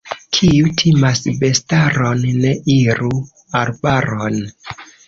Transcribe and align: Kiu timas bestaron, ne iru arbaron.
Kiu 0.35 0.71
timas 0.81 1.21
bestaron, 1.43 2.27
ne 2.47 2.57
iru 2.79 3.13
arbaron. 3.65 4.43